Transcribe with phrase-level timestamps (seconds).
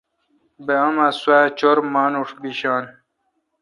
[0.65, 2.81] بہ اماں سوا چُر مانوش بساں۔